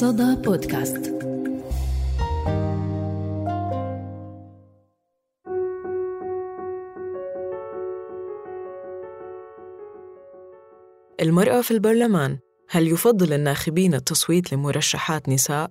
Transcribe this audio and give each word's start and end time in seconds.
صدى 0.00 0.36
بودكاست 0.42 1.06
المرأة 11.20 11.60
في 11.60 11.70
البرلمان 11.70 12.38
هل 12.70 12.88
يفضل 12.88 13.32
الناخبين 13.32 13.94
التصويت 13.94 14.52
لمرشحات 14.52 15.28
نساء؟ 15.28 15.70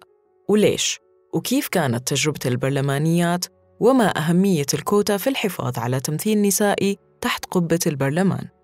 وليش؟ 0.50 1.00
وكيف 1.34 1.68
كانت 1.68 2.08
تجربة 2.08 2.40
البرلمانيات؟ 2.46 3.46
وما 3.80 4.18
أهمية 4.18 4.66
الكوتا 4.74 5.18
في 5.18 5.30
الحفاظ 5.30 5.80
على 5.80 6.00
تمثيل 6.00 6.42
نسائي 6.42 6.98
تحت 7.22 7.46
قبة 7.46 7.80
البرلمان؟ 7.88 8.57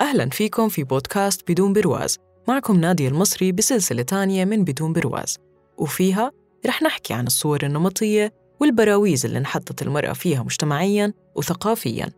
أهلا 0.00 0.28
فيكم 0.30 0.68
في 0.68 0.84
بودكاست 0.84 1.50
بدون 1.50 1.72
برواز. 1.72 2.18
معكم 2.48 2.80
نادية 2.80 3.08
المصري 3.08 3.52
بسلسلة 3.52 4.02
تانية 4.02 4.44
من 4.44 4.64
بدون 4.64 4.92
برواز. 4.92 5.38
وفيها 5.78 6.32
رح 6.66 6.82
نحكي 6.82 7.14
عن 7.14 7.26
الصور 7.26 7.62
النمطية 7.62 8.32
والبراويز 8.60 9.26
اللي 9.26 9.38
انحطت 9.38 9.82
المرأة 9.82 10.12
فيها 10.12 10.42
مجتمعياً 10.42 11.12
وثقافياً. 11.34 12.10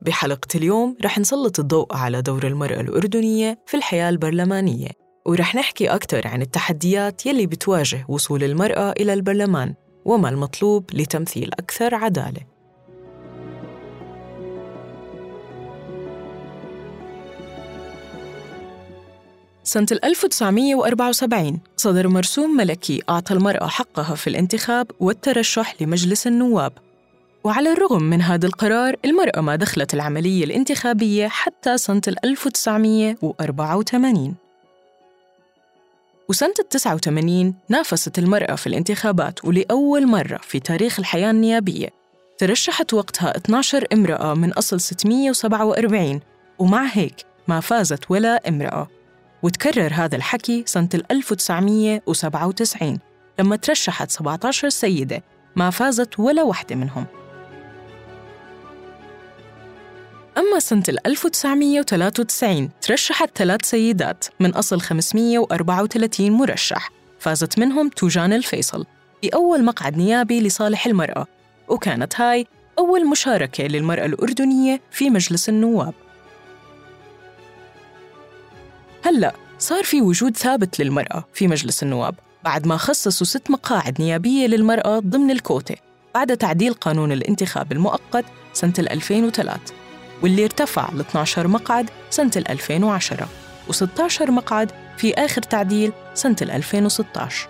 بحلقة 0.00 0.48
اليوم 0.54 0.96
رح 1.04 1.18
نسلط 1.18 1.60
الضوء 1.60 1.96
على 1.96 2.22
دور 2.22 2.46
المرأة 2.46 2.80
الأردنية 2.80 3.58
في 3.66 3.76
الحياة 3.76 4.08
البرلمانية 4.08 4.88
ورح 5.26 5.54
نحكي 5.54 5.88
أكثر 5.88 6.28
عن 6.28 6.42
التحديات 6.42 7.26
يلي 7.26 7.46
بتواجه 7.46 8.04
وصول 8.08 8.44
المرأة 8.44 8.92
إلى 8.92 9.12
البرلمان. 9.12 9.74
وما 10.04 10.28
المطلوب 10.28 10.84
لتمثيل 10.94 11.50
أكثر 11.52 11.94
عدالة. 11.94 12.40
سنة 19.64 19.86
1974 20.04 21.60
صدر 21.76 22.08
مرسوم 22.08 22.56
ملكي 22.56 23.02
أعطى 23.08 23.34
المرأة 23.34 23.66
حقها 23.66 24.14
في 24.14 24.26
الانتخاب 24.26 24.90
والترشح 25.00 25.82
لمجلس 25.82 26.26
النواب. 26.26 26.72
وعلى 27.44 27.72
الرغم 27.72 28.02
من 28.02 28.22
هذا 28.22 28.46
القرار 28.46 28.96
المرأة 29.04 29.40
ما 29.40 29.56
دخلت 29.56 29.94
العملية 29.94 30.44
الانتخابية 30.44 31.28
حتى 31.28 31.78
سنة 31.78 32.02
1984 32.24 34.34
وسنة 36.28 36.54
89 36.70 37.54
نافست 37.68 38.18
المرأة 38.18 38.54
في 38.54 38.66
الانتخابات 38.66 39.44
ولأول 39.44 40.06
مرة 40.06 40.36
في 40.36 40.60
تاريخ 40.60 40.98
الحياة 40.98 41.30
النيابية. 41.30 41.88
ترشحت 42.38 42.94
وقتها 42.94 43.36
12 43.36 43.86
امرأة 43.92 44.34
من 44.34 44.52
أصل 44.52 44.80
647 44.80 46.20
ومع 46.58 46.86
هيك 46.92 47.14
ما 47.48 47.60
فازت 47.60 48.10
ولا 48.10 48.48
امرأة. 48.48 48.88
وتكرر 49.42 49.92
هذا 49.94 50.16
الحكي 50.16 50.64
سنة 50.66 50.88
1997 51.10 52.98
لما 53.38 53.56
ترشحت 53.56 54.10
17 54.10 54.68
سيدة 54.68 55.22
ما 55.56 55.70
فازت 55.70 56.20
ولا 56.20 56.42
وحدة 56.42 56.76
منهم. 56.76 57.06
أما 60.38 60.58
سنة 60.58 60.82
1993 61.06 62.70
ترشحت 62.82 63.30
ثلاث 63.38 63.64
سيدات 63.64 64.24
من 64.40 64.50
أصل 64.50 64.80
534 64.80 66.30
مرشح 66.30 66.90
فازت 67.18 67.58
منهم 67.58 67.88
توجان 67.88 68.32
الفيصل 68.32 68.86
بأول 69.22 69.64
مقعد 69.64 69.96
نيابي 69.96 70.40
لصالح 70.40 70.86
المرأة 70.86 71.26
وكانت 71.68 72.20
هاي 72.20 72.46
أول 72.78 73.06
مشاركة 73.06 73.64
للمرأة 73.64 74.06
الأردنية 74.06 74.80
في 74.90 75.10
مجلس 75.10 75.48
النواب. 75.48 75.94
هلأ 79.02 79.34
صار 79.58 79.84
في 79.84 80.00
وجود 80.00 80.36
ثابت 80.36 80.80
للمرأة 80.80 81.24
في 81.34 81.48
مجلس 81.48 81.82
النواب 81.82 82.14
بعد 82.44 82.66
ما 82.66 82.76
خصصوا 82.76 83.26
ست 83.26 83.50
مقاعد 83.50 84.02
نيابية 84.02 84.46
للمرأة 84.46 84.98
ضمن 84.98 85.30
الكوتة 85.30 85.76
بعد 86.14 86.36
تعديل 86.36 86.74
قانون 86.74 87.12
الانتخاب 87.12 87.72
المؤقت 87.72 88.24
سنة 88.52 88.74
2003 88.78 89.81
واللي 90.22 90.44
ارتفع 90.44 90.90
ل 90.92 91.00
12 91.00 91.48
مقعد 91.48 91.90
سنة 92.10 92.30
2010 92.36 93.28
و16 93.70 94.22
مقعد 94.22 94.70
في 94.96 95.14
آخر 95.14 95.42
تعديل 95.42 95.92
سنة 96.14 96.36
2016 96.42 97.48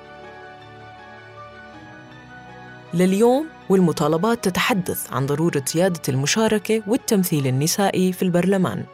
لليوم 2.94 3.46
والمطالبات 3.68 4.44
تتحدث 4.44 5.12
عن 5.12 5.26
ضرورة 5.26 5.62
زيادة 5.66 6.00
المشاركة 6.08 6.82
والتمثيل 6.86 7.46
النسائي 7.46 8.12
في 8.12 8.22
البرلمان. 8.22 8.84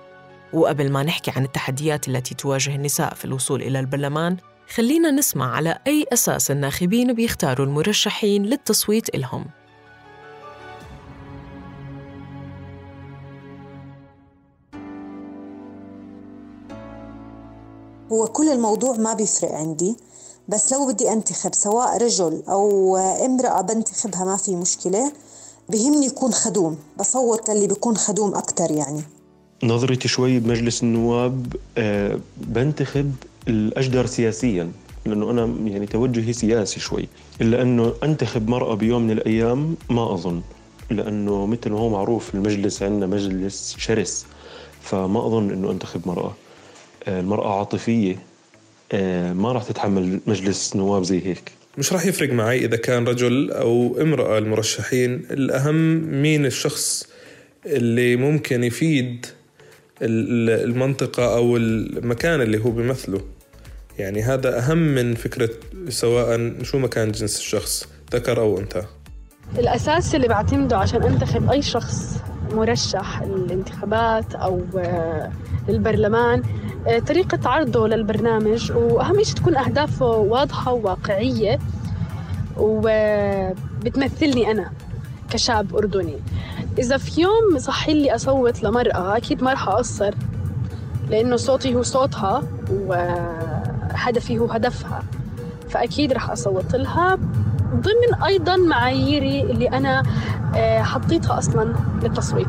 وقبل 0.52 0.92
ما 0.92 1.02
نحكي 1.02 1.30
عن 1.30 1.44
التحديات 1.44 2.08
التي 2.08 2.34
تواجه 2.34 2.74
النساء 2.74 3.14
في 3.14 3.24
الوصول 3.24 3.62
إلى 3.62 3.80
البرلمان 3.80 4.36
خلينا 4.74 5.10
نسمع 5.10 5.56
على 5.56 5.78
أي 5.86 6.06
أساس 6.12 6.50
الناخبين 6.50 7.12
بيختاروا 7.12 7.66
المرشحين 7.66 8.42
للتصويت 8.42 9.14
إلهم. 9.14 9.44
هو 18.12 18.26
كل 18.26 18.48
الموضوع 18.48 18.96
ما 18.96 19.14
بيفرق 19.14 19.52
عندي 19.52 19.96
بس 20.48 20.72
لو 20.72 20.86
بدي 20.86 21.12
أنتخب 21.12 21.54
سواء 21.54 22.02
رجل 22.02 22.42
أو 22.48 22.96
امرأة 22.96 23.60
بنتخبها 23.60 24.24
ما 24.24 24.36
في 24.36 24.56
مشكلة 24.56 25.12
بهمني 25.68 26.06
يكون 26.06 26.32
خدوم 26.32 26.76
بصوت 26.98 27.50
للي 27.50 27.66
بيكون 27.66 27.96
خدوم 27.96 28.34
أكتر 28.34 28.70
يعني. 28.70 29.02
نظرتي 29.62 30.08
شوي 30.08 30.38
بمجلس 30.38 30.82
النواب 30.82 31.56
أه 31.78 32.18
بنتخب 32.36 33.12
الأجدر 33.48 34.06
سياسيا 34.06 34.72
لأنه 35.06 35.30
أنا 35.30 35.70
يعني 35.70 35.86
توجهي 35.86 36.32
سياسي 36.32 36.80
شوي 36.80 37.08
إلا 37.40 37.62
أنه 37.62 37.92
أنتخب 38.02 38.48
مرأة 38.48 38.74
بيوم 38.74 39.02
من 39.02 39.10
الأيام 39.10 39.76
ما 39.90 40.14
أظن 40.14 40.42
لأنه 40.90 41.46
مثل 41.46 41.70
ما 41.70 41.78
هو 41.78 41.88
معروف 41.88 42.34
المجلس 42.34 42.82
عندنا 42.82 43.06
مجلس 43.06 43.74
شرس 43.78 44.26
فما 44.82 45.26
أظن 45.26 45.50
أنه 45.50 45.70
أنتخب 45.70 46.08
مرأة. 46.08 46.32
المرأة 47.08 47.58
عاطفية 47.58 48.16
آه، 48.92 49.32
ما 49.32 49.52
راح 49.52 49.62
تتحمل 49.62 50.20
مجلس 50.26 50.76
نواب 50.76 51.02
زي 51.02 51.26
هيك. 51.26 51.52
مش 51.78 51.92
راح 51.92 52.06
يفرق 52.06 52.32
معي 52.32 52.64
إذا 52.64 52.76
كان 52.76 53.04
رجل 53.08 53.50
أو 53.50 53.96
امرأة 54.00 54.38
المرشحين. 54.38 55.12
الأهم 55.30 55.96
مين 56.22 56.46
الشخص 56.46 57.06
اللي 57.66 58.16
ممكن 58.16 58.64
يفيد 58.64 59.26
المنطقة 60.02 61.36
أو 61.36 61.56
المكان 61.56 62.40
اللي 62.40 62.64
هو 62.64 62.70
بيمثله. 62.70 63.20
يعني 63.98 64.22
هذا 64.22 64.58
أهم 64.58 64.78
من 64.78 65.14
فكرة 65.14 65.50
سواء 65.88 66.62
شو 66.62 66.78
مكان 66.78 67.12
جنس 67.12 67.38
الشخص 67.38 67.88
ذكر 68.12 68.40
أو 68.40 68.58
أنثى. 68.58 68.84
الأساس 69.58 70.14
اللي 70.14 70.28
بعتمده 70.28 70.76
عشان 70.76 71.02
أنتخب 71.02 71.50
أي 71.50 71.62
شخص 71.62 72.16
مرشح 72.54 73.20
الانتخابات 73.22 74.34
أو 74.34 74.60
آه، 74.78 75.30
البرلمان 75.68 76.42
آه، 76.86 76.98
طريقة 76.98 77.48
عرضه 77.50 77.88
للبرنامج 77.88 78.72
وأهم 78.72 79.22
شيء 79.22 79.34
تكون 79.34 79.56
أهدافه 79.56 80.06
واضحة 80.06 80.72
وواقعية 80.72 81.58
وبتمثلني 82.56 84.50
أنا 84.50 84.70
كشاب 85.30 85.76
أردني. 85.76 86.16
إذا 86.78 86.96
في 86.96 87.20
يوم 87.20 87.58
صحي 87.58 87.94
لي 87.94 88.14
أصوت 88.14 88.62
لمرأة 88.62 89.16
أكيد 89.16 89.42
ما 89.42 89.52
رح 89.52 89.68
أقصر 89.68 90.14
لأنه 91.10 91.36
صوتي 91.36 91.74
هو 91.74 91.82
صوتها 91.82 92.42
وهدفي 92.70 94.38
هو 94.38 94.46
هدفها 94.46 95.02
فأكيد 95.70 96.12
رح 96.12 96.30
أصوت 96.30 96.74
لها. 96.74 97.18
ضمن 97.74 98.22
أيضا 98.26 98.56
معاييري 98.56 99.42
اللي 99.42 99.68
أنا 99.68 100.02
آه، 100.56 100.82
حطيتها 100.82 101.38
أصلا 101.38 101.74
للتصويت. 102.02 102.46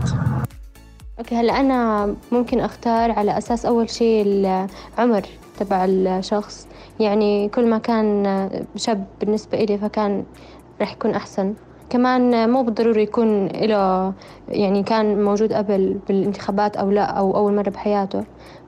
أوكي 1.20 1.36
هلا 1.36 1.60
أنا 1.60 2.10
ممكن 2.32 2.60
أختار 2.60 3.12
على 3.12 3.38
أساس 3.38 3.66
أول 3.66 3.90
شيء 3.90 4.24
العمر 4.26 5.22
تبع 5.60 5.86
الشخص. 5.86 6.68
يعني 7.00 7.50
كل 7.50 7.70
ما 7.70 7.78
كان 7.78 8.50
شاب 8.76 9.06
بالنسبة 9.20 9.58
إلي 9.58 9.78
فكان 9.78 10.24
رح 10.82 10.92
يكون 10.94 11.12
أحسن. 11.12 11.54
كمان 11.90 12.50
مو 12.50 12.64
بالضروري 12.64 13.04
يكون 13.04 13.48
له 13.48 14.14
يعني 14.50 14.84
كان 14.84 15.24
موجود 15.24 15.54
قبل 15.54 16.00
بالانتخابات 16.08 16.78
أو 16.78 16.92
لا 16.92 17.04
أو 17.04 17.36
أول 17.36 17.56
مرة 17.56 17.70
بحياته. 17.70 18.24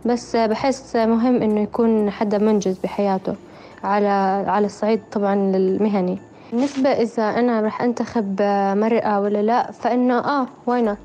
بس 0.06 0.36
بحس 0.36 0.96
مهم 0.96 1.42
إنه 1.42 1.62
يكون 1.62 2.10
حدا 2.10 2.38
منجز 2.38 2.78
بحياته 2.84 3.36
على 3.84 4.08
على 4.48 4.66
الصعيد 4.66 5.02
طبعا 5.12 5.34
المهني 5.56 6.18
بالنسبة 6.52 6.90
إذا 6.90 7.24
أنا 7.24 7.62
رح 7.62 7.82
أنتخب 7.82 8.38
آه، 8.42 8.74
مرأة 8.74 9.20
ولا 9.20 9.42
لا 9.42 9.72
فإنه 9.72 10.18
آه 10.20 10.48
why 10.66 10.82
not 10.82 10.98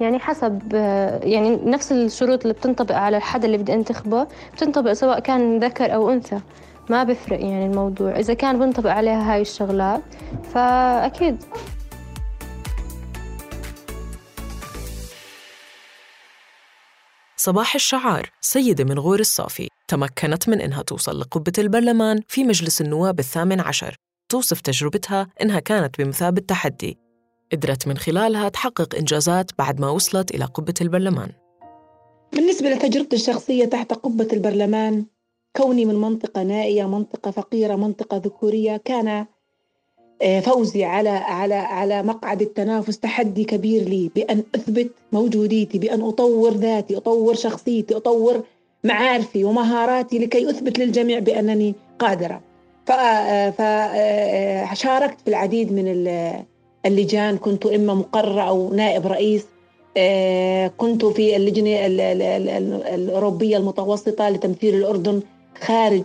يعني 0.00 0.18
حسب 0.18 0.62
آه، 0.74 1.24
يعني 1.24 1.56
نفس 1.56 1.92
الشروط 1.92 2.42
اللي 2.42 2.54
بتنطبق 2.54 2.94
على 2.94 3.16
الحدا 3.16 3.46
اللي 3.46 3.58
بدي 3.58 3.74
أنتخبه 3.74 4.26
بتنطبق 4.52 4.92
سواء 4.92 5.20
كان 5.20 5.58
ذكر 5.64 5.94
أو 5.94 6.10
أنثى. 6.10 6.40
ما 6.90 7.04
بفرق 7.04 7.40
يعني 7.40 7.66
الموضوع. 7.66 8.18
إذا 8.18 8.34
كان 8.34 8.58
بنطبق 8.58 8.90
عليها 8.90 9.34
هاي 9.34 9.40
الشغلات 9.40 10.02
فأكيد. 10.54 11.42
صباح 17.36 17.74
الشعار 17.74 18.30
سيدة 18.40 18.84
من 18.84 18.98
غور 18.98 19.20
الصافي 19.20 19.68
تمكنت 19.88 20.48
من 20.48 20.60
إنها 20.60 20.82
توصل 20.82 21.20
لقبة 21.20 21.52
البرلمان 21.58 22.20
في 22.28 22.44
مجلس 22.44 22.80
النواب 22.80 23.18
الثامن 23.18 23.60
عشر. 23.60 23.96
توصف 24.34 24.60
تجربتها 24.60 25.28
إنها 25.42 25.60
كانت 25.60 26.00
بمثابة 26.00 26.40
تحدي. 26.40 26.98
قدرت 27.52 27.88
من 27.88 27.96
خلالها 27.96 28.48
تحقق 28.48 28.94
إنجازات 28.94 29.50
بعد 29.58 29.80
ما 29.80 29.90
وصلت 29.90 30.34
إلى 30.34 30.44
قبة 30.44 30.74
البرلمان. 30.80 31.28
بالنسبة 32.32 32.70
لتجربتي 32.70 33.16
الشخصية 33.16 33.64
تحت 33.64 33.92
قبة 33.92 34.28
البرلمان 34.32 35.04
كوني 35.56 35.84
من 35.84 35.94
منطقة 35.94 36.42
نائية 36.42 36.88
منطقة 36.88 37.30
فقيرة 37.30 37.76
منطقة 37.76 38.16
ذكورية 38.16 38.76
كان 38.76 39.26
آه، 40.22 40.40
فوزي 40.40 40.84
على 40.84 41.08
على 41.08 41.54
على 41.54 42.02
مقعد 42.02 42.42
التنافس 42.42 42.98
تحدي 42.98 43.44
كبير 43.44 43.88
لي 43.88 44.10
بأن 44.14 44.42
أثبت 44.54 44.90
موجوديتي 45.12 45.78
بأن 45.78 46.02
أطور 46.02 46.52
ذاتي 46.52 46.96
أطور 46.96 47.34
شخصيتي 47.34 47.96
أطور 47.96 48.42
معارفي 48.84 49.44
ومهاراتي 49.44 50.18
لكي 50.18 50.50
أثبت 50.50 50.78
للجميع 50.78 51.18
بأنني 51.18 51.74
قادرة. 51.98 52.53
فشاركت 53.52 55.20
في 55.20 55.28
العديد 55.28 55.72
من 55.72 56.08
اللجان. 56.86 57.36
كنت 57.38 57.66
إما 57.66 57.94
مقررة 57.94 58.42
أو 58.42 58.74
نائب 58.74 59.06
رئيس 59.06 59.46
كنت 60.76 61.04
في 61.04 61.36
اللجنة 61.36 61.70
الأوروبية 62.94 63.56
المتوسطة 63.56 64.28
لتمثيل 64.28 64.74
الأردن 64.74 65.20
خارج 65.60 66.02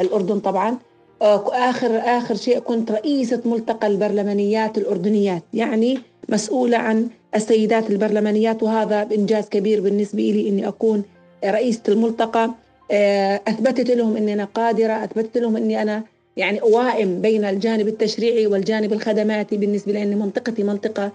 الأردن 0.00 0.40
طبعا. 0.40 0.78
آخر 1.22 1.96
آخر 1.98 2.34
شيء 2.34 2.58
كنت 2.58 2.90
رئيسة 2.92 3.42
ملتقى 3.44 3.86
البرلمانيات 3.86 4.78
الأردنيات 4.78 5.42
يعني 5.54 5.98
مسؤولة 6.28 6.76
عن 6.78 7.08
السيدات 7.34 7.90
البرلمانيات 7.90 8.62
وهذا 8.62 9.08
إنجاز 9.14 9.48
كبير 9.48 9.80
بالنسبة 9.80 10.22
لي 10.22 10.48
إني 10.48 10.68
أكون 10.68 11.02
رئيسة 11.44 11.82
الملتقى. 11.88 12.50
آه، 12.90 13.40
أثبتت 13.48 13.90
لهم 13.90 14.16
إني 14.16 14.32
أنا 14.32 14.44
قادرة 14.44 14.92
أثبتت 14.92 15.38
لهم 15.38 15.56
إني 15.56 15.82
أنا 15.82 16.02
يعني 16.36 16.62
أوائم 16.62 17.20
بين 17.20 17.44
الجانب 17.44 17.88
التشريعي 17.88 18.46
والجانب 18.46 18.92
الخدماتي 18.92 19.56
بالنسبة 19.56 19.92
لأن 19.92 20.18
منطقتي 20.18 20.62
منطقة 20.62 21.12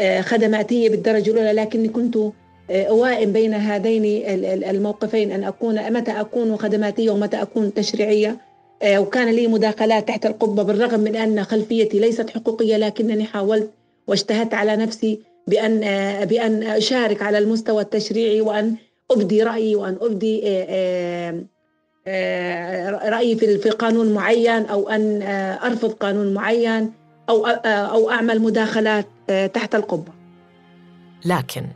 آه، 0.00 0.20
خدماتية 0.20 0.88
بالدرجة 0.90 1.30
الأولى 1.30 1.52
لكني 1.52 1.88
كنت 1.88 2.16
آه، 2.70 2.84
أوائم 2.84 3.32
بين 3.32 3.54
هذين 3.54 4.22
الموقفين 4.70 5.32
أن 5.32 5.44
أكون 5.44 5.92
متى 5.92 6.10
أكون 6.10 6.56
خدماتية 6.56 7.10
ومتى 7.10 7.42
أكون 7.42 7.74
تشريعية. 7.74 8.36
آه، 8.82 8.98
وكان 9.00 9.28
لي 9.28 9.46
مداخلات 9.46 10.08
تحت 10.08 10.26
القبة 10.26 10.62
بالرغم 10.62 11.00
من 11.00 11.16
أن 11.16 11.44
خلفيتي 11.44 11.98
ليست 11.98 12.30
حقوقية 12.30 12.76
لكنني 12.76 13.24
حاولت 13.24 13.70
واجتهدت 14.06 14.54
على 14.54 14.76
نفسي 14.76 15.20
بأن 15.46 15.82
آه، 15.84 16.24
بأن 16.24 16.62
أشارك 16.62 17.22
على 17.22 17.38
المستوى 17.38 17.82
التشريعي 17.82 18.40
وأن 18.40 18.74
أبدي 19.12 19.42
رأيي 19.42 19.76
وأن 19.76 19.98
أبدي 20.00 20.42
آه، 20.44 21.44
رأيي 23.08 23.36
في 23.36 23.70
قانون 23.70 24.14
معين 24.14 24.66
أو 24.66 24.88
أن 24.88 25.22
أرفض 25.62 25.92
قانون 25.92 26.34
معين 26.34 26.92
أو 27.28 27.46
أو 27.46 28.10
أعمل 28.10 28.42
مداخلات 28.42 29.06
تحت 29.54 29.74
القبة. 29.74 30.12
لكن 31.24 31.66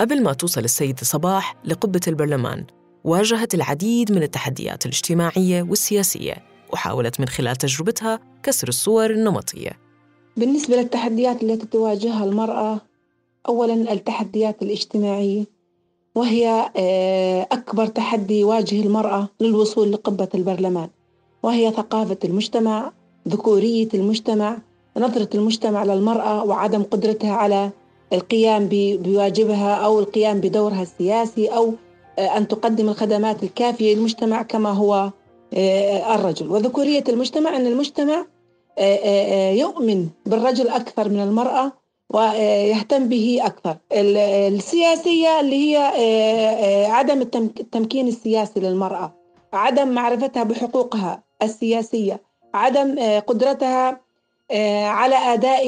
قبل 0.00 0.22
ما 0.22 0.32
توصل 0.32 0.64
السيدة 0.64 1.02
صباح 1.02 1.56
لقبة 1.64 2.00
البرلمان 2.08 2.64
واجهت 3.04 3.54
العديد 3.54 4.12
من 4.12 4.22
التحديات 4.22 4.86
الاجتماعية 4.86 5.62
والسياسية 5.62 6.34
وحاولت 6.72 7.20
من 7.20 7.28
خلال 7.28 7.56
تجربتها 7.56 8.20
كسر 8.42 8.68
الصور 8.68 9.10
النمطية 9.10 9.70
بالنسبة 10.36 10.76
للتحديات 10.76 11.42
التي 11.42 11.66
تواجهها 11.66 12.24
المرأة 12.24 12.80
أولا 13.48 13.92
التحديات 13.92 14.62
الاجتماعية 14.62 15.44
وهي 16.14 16.70
آه، 16.76 17.46
أكبر 17.52 17.86
تحدي 17.86 18.40
يواجه 18.40 18.80
المرأة 18.82 19.28
للوصول 19.40 19.92
لقبة 19.92 20.28
البرلمان 20.34 20.88
وهي 21.42 21.70
ثقافة 21.70 22.18
المجتمع 22.24 22.92
ذكورية 23.28 23.88
المجتمع 23.94 24.58
نظرة 24.96 25.28
المجتمع 25.34 25.84
للمرأة 25.84 26.44
وعدم 26.44 26.82
قدرتها 26.82 27.32
على 27.32 27.70
القيام 28.12 28.68
بواجبها 28.72 29.74
أو 29.74 30.00
القيام 30.00 30.40
بدورها 30.40 30.82
السياسي 30.82 31.48
أو 31.48 31.72
آه، 32.18 32.36
أن 32.36 32.48
تقدم 32.48 32.88
الخدمات 32.88 33.42
الكافية 33.42 33.94
للمجتمع 33.94 34.42
كما 34.42 34.70
هو 34.70 35.10
آه، 35.54 36.14
الرجل. 36.14 36.50
وذكورية 36.50 37.04
المجتمع 37.08 37.56
أن 37.56 37.66
المجتمع 37.66 38.26
يؤمن 39.52 40.08
بالرجل 40.26 40.68
أكثر 40.68 41.08
من 41.08 41.20
المرأة 41.20 41.72
ويهتم 42.12 43.08
به 43.08 43.40
أكثر. 43.42 43.76
السياسية 43.92 45.40
اللي 45.40 45.76
هي 45.76 46.86
عدم 46.90 47.20
التمكين 47.22 48.08
السياسي 48.08 48.60
للمرأة 48.60 49.14
عدم 49.52 49.88
معرفتها 49.88 50.42
بحقوقها 50.42 51.22
السياسية 51.42 52.20
عدم 52.54 53.18
قدرتها 53.26 54.00
على 54.84 55.14
أداء 55.14 55.64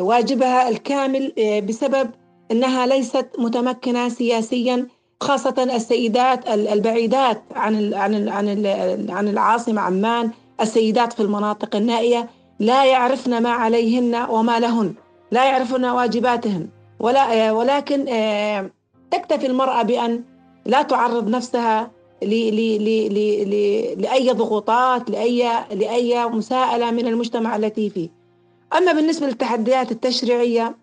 واجبها 0.00 0.68
الكامل 0.68 1.32
بسبب 1.68 2.10
أنها 2.50 2.86
ليست 2.86 3.26
متمكنة 3.38 4.08
سياسيا 4.08 4.88
خاصة 5.20 5.68
السيدات 5.76 6.48
البعيدات 6.48 7.42
عن 7.54 7.94
عن 7.94 8.28
عن 9.10 9.28
العاصمة 9.28 9.80
عمان 9.80 10.30
السيدات 10.60 11.12
في 11.12 11.20
المناطق 11.20 11.76
النائية. 11.76 12.28
لا 12.58 12.84
يعرفن 12.84 13.42
ما 13.42 13.50
عليهن 13.50 14.26
وما 14.30 14.60
لهن 14.60 14.94
لا 15.30 15.44
يعرفن 15.44 15.84
واجباتهن. 15.84 16.68
ولا 17.00 17.52
ولكن 17.52 18.08
آه، 18.08 18.70
تكتفي 19.10 19.46
المرأة 19.46 19.82
بأن 19.82 20.24
لا 20.66 20.82
تعرض 20.82 21.28
نفسها 21.28 21.90
لأي 23.96 24.30
ضغوطات 24.32 25.10
لأي 25.10 25.50
لأي 25.72 26.26
مساءلة 26.26 26.90
من 26.90 27.06
المجتمع 27.06 27.56
التي 27.56 27.90
فيه. 27.90 28.08
أما 28.76 28.92
بالنسبة 28.92 29.26
للتحديات 29.26 29.92
التشريعية 29.92 30.76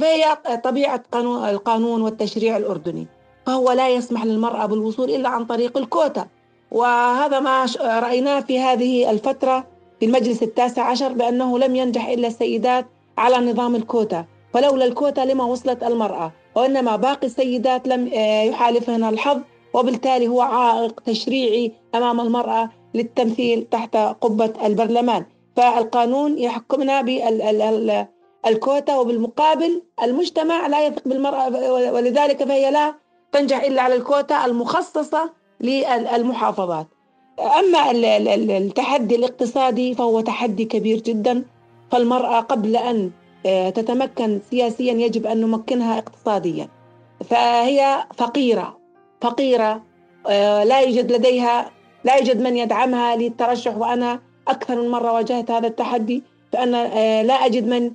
فهي 0.00 0.38
طبيعة 0.64 1.02
قانون 1.12 1.48
القانون 1.48 2.02
والتشريع 2.02 2.56
الأردني. 2.56 3.06
فهو 3.46 3.72
لا 3.72 3.88
يسمح 3.88 4.24
للمرأة 4.24 4.66
بالوصول 4.66 5.10
إلا 5.10 5.28
عن 5.28 5.44
طريق 5.44 5.78
الكوتا. 5.78 6.26
وهذا 6.70 7.40
ما 7.40 7.66
رأيناه 7.80 8.40
في 8.40 8.60
هذه 8.60 9.10
الفترة 9.10 9.77
في 10.00 10.06
المجلس 10.06 10.42
التاسع 10.42 10.82
عشر 10.82 11.12
بأنه 11.12 11.58
لم 11.58 11.76
ينجح 11.76 12.08
إلا 12.08 12.28
السيدات 12.28 12.86
على 13.18 13.50
نظام 13.52 13.76
الكوتا 13.76 14.24
فلولا 14.54 14.84
الكوتا 14.84 15.20
لما 15.20 15.44
وصلت 15.44 15.82
المرأة 15.82 16.32
وإنما 16.54 16.96
باقي 16.96 17.26
السيدات 17.26 17.88
لم 17.88 18.10
آه، 18.14 18.42
يحالفهن 18.42 19.04
الحظ 19.04 19.40
وبالتالي 19.74 20.28
هو 20.28 20.40
عائق 20.40 21.00
تشريعي 21.00 21.72
أمام 21.94 22.20
المرأة 22.20 22.70
للتمثيل 22.94 23.66
تحت 23.70 23.96
قبة 23.96 24.52
البرلمان. 24.64 25.26
فالقانون 25.56 26.38
يحكمنا 26.38 27.00
بال 27.00 28.06
الكوتا 28.46 28.96
وبالمقابل 28.96 29.82
المجتمع 30.02 30.66
لا 30.66 30.86
يثق 30.86 31.08
بالمرأة 31.08 31.48
ولذلك 31.92 32.44
فهي 32.44 32.70
لا 32.70 32.94
تنجح 33.32 33.64
إلا 33.64 33.82
على 33.82 33.94
الكوتا 33.94 34.44
المخصصة 34.44 35.30
للمحافظات. 35.60 36.86
أما 37.40 37.90
التحدي 38.58 39.16
الاقتصادي 39.16 39.94
فهو 39.94 40.20
تحدي 40.20 40.64
كبير 40.64 41.00
جدا 41.00 41.44
فالمرأة 41.90 42.40
قبل 42.40 42.76
أن 42.76 43.10
آه، 43.46 43.70
تتمكن 43.70 44.40
سياسيا 44.50 44.92
يجب 44.92 45.26
أن 45.26 45.40
نمكنها 45.40 45.98
اقتصاديا. 45.98 46.68
فهي 47.30 48.04
فقيرة 48.16 48.78
فقيرة 49.20 49.82
آه، 50.26 50.64
لا 50.64 50.80
يوجد 50.80 51.12
لديها 51.12 51.70
لا 52.04 52.16
يوجد 52.16 52.40
من 52.40 52.56
يدعمها 52.56 53.16
للترشح 53.16 53.76
وأنا 53.76 54.20
أكثر 54.48 54.82
من 54.82 54.88
مرة 54.88 55.12
واجهت 55.12 55.50
هذا 55.50 55.66
التحدي 55.66 56.22
فأنا 56.52 56.98
آه، 56.98 57.22
لا 57.22 57.34
أجد 57.34 57.66
من 57.66 57.90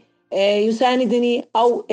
يساندني 0.68 1.46
أو 1.56 1.86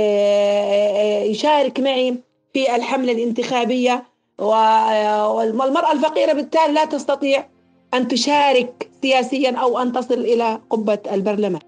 يشارك 1.31 1.81
معي 1.81 2.17
في 2.53 2.77
الحملة 2.77 3.13
الانتخابية 3.13 4.05
والمرأة 4.41 5.93
الفقيرة 5.93 6.33
بالتالي 6.33 6.73
لا 6.73 6.85
تستطيع 6.85 7.47
أن 7.95 8.09
تشارك 8.09 8.89
سياسيا 9.03 9.57
أو 9.57 9.79
أن 9.79 9.93
تصل 9.93 10.15
إلى 10.15 10.61
قبة 10.71 10.99
البرلمان. 11.13 11.61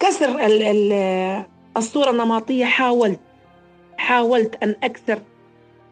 كسر 0.00 0.36
الصورة 1.76 2.10
النمطية 2.10 2.64
حاولت 2.64 3.20
حاولت 3.96 4.62
أن 4.62 4.76
أكسر 4.82 5.18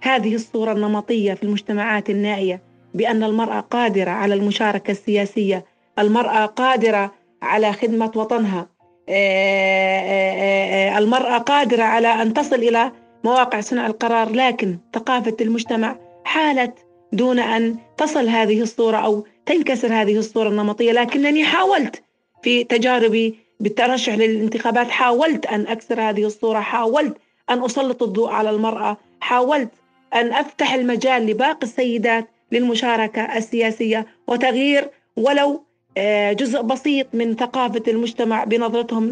هذه 0.02 0.34
الصورة 0.34 0.72
النمطية 0.72 1.34
في 1.34 1.42
المجتمعات 1.42 2.10
النائية 2.10 2.62
بأن 2.94 3.24
المرأة 3.24 3.60
قادرة 3.60 4.10
على 4.10 4.34
المشاركة 4.34 4.90
السياسية 4.90 5.64
المرأة 5.98 6.46
قادرة 6.46 7.12
على 7.42 7.72
خدمة 7.72 8.12
وطنها 8.16 8.68
آه، 9.08 10.00
آه، 10.00 10.94
آه، 10.94 10.98
المرأة 10.98 11.38
قادرة 11.38 11.82
على 11.82 12.08
أن 12.08 12.34
تصل 12.34 12.56
إلى 12.56 12.92
مواقع 13.24 13.60
صنع 13.60 13.86
القرار 13.86 14.32
لكن 14.32 14.78
ثقافة 14.94 15.36
المجتمع 15.40 15.96
حالت 16.24 16.74
دون 17.12 17.38
أن 17.38 17.76
تصل 17.96 18.28
هذه 18.28 18.62
الصورة 18.62 18.96
أو 18.96 19.26
تنكسر 19.46 19.92
هذه 19.92 20.18
الصورة 20.18 20.48
النمطية. 20.48 20.92
لكنني 20.92 21.44
حاولت 21.44 22.02
في 22.42 22.64
تجاربي 22.64 23.34
بالترشح 23.60 24.14
للانتخابات 24.14 24.90
حاولت 24.90 25.46
أن 25.46 25.66
أكسر 25.66 26.00
هذه 26.00 26.24
الصورة 26.24 26.60
حاولت 26.60 27.16
أن 27.50 27.64
أسلط 27.64 28.02
الضوء 28.02 28.30
على 28.30 28.50
المرأة 28.50 28.96
حاولت 29.20 29.70
أن 30.14 30.32
أفتح 30.32 30.74
المجال 30.74 31.26
لباقي 31.26 31.62
السيدات 31.62 32.28
للمشاركة 32.52 33.36
السياسية 33.36 34.06
وتغيير 34.28 34.90
ولو 35.16 35.64
آه، 35.96 36.32
جزء 36.32 36.62
بسيط 36.62 37.06
من 37.12 37.36
ثقافة 37.36 37.82
المجتمع 37.88 38.44
بنظرتهم 38.44 39.08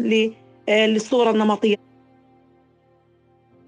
آه، 0.69 0.85
للصورة 0.87 1.31
النمطية. 1.31 1.88